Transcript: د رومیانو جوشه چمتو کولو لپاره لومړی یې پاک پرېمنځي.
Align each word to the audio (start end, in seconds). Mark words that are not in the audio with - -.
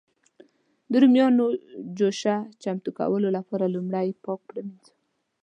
د 0.91 0.93
رومیانو 1.01 1.45
جوشه 1.97 2.35
چمتو 2.61 2.89
کولو 2.99 3.27
لپاره 3.37 3.65
لومړی 3.75 4.03
یې 4.09 4.19
پاک 4.25 4.39
پرېمنځي. 4.49 4.93